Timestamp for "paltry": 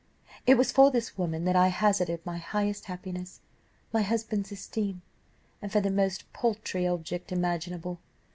6.33-6.87